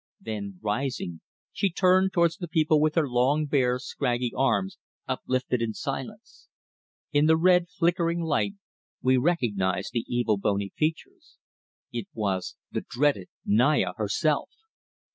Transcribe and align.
Then, 0.19 0.57
rising, 0.63 1.21
she 1.53 1.71
turned 1.71 2.11
towards 2.11 2.35
the 2.37 2.47
people 2.47 2.81
with 2.81 2.95
her 2.95 3.07
long, 3.07 3.45
bare, 3.45 3.77
scraggy 3.77 4.33
arms 4.35 4.79
uplifted 5.07 5.61
in 5.61 5.75
silence. 5.75 6.47
In 7.11 7.27
the 7.27 7.37
red 7.37 7.69
flickering 7.69 8.21
light 8.21 8.55
we 9.03 9.17
recognized 9.17 9.91
the 9.93 10.05
evil 10.07 10.37
bony 10.37 10.73
features. 10.75 11.37
It 11.93 12.07
was 12.15 12.55
the 12.71 12.81
dreaded 12.89 13.27
Naya 13.45 13.93
herself! 13.95 14.49